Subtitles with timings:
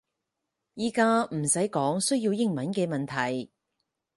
[0.73, 3.51] 而家唔使講需要英文嘅問題